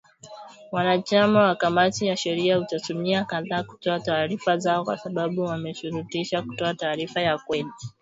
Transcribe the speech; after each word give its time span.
Wanachama 0.71 1.39
wa 1.39 1.55
kamati 1.55 2.05
ya 2.07 2.17
sheria 2.17 2.59
utumia 2.59 3.19
saa 3.19 3.25
kadhaa 3.25 3.63
kutoa 3.63 3.99
taarifa 3.99 4.57
zao 4.57 4.83
kwa 4.83 4.97
sababu 4.97 5.41
wameshurtishwa 5.41 6.41
kutoa 6.41 6.73
taarifa 6.73 7.21
ya 7.21 7.37
kweli 7.37 7.69